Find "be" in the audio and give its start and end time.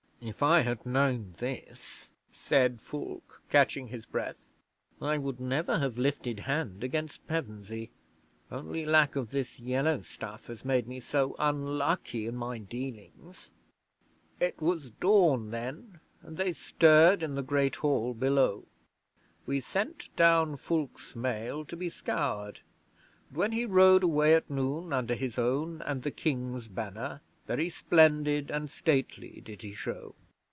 21.75-21.89